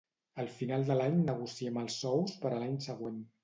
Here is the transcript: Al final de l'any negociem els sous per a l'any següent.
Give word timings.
Al 0.43 0.47
final 0.53 0.85
de 0.87 0.97
l'any 1.01 1.21
negociem 1.29 1.79
els 1.85 2.01
sous 2.07 2.37
per 2.43 2.55
a 2.57 2.59
l'any 2.61 2.83
següent. 2.91 3.25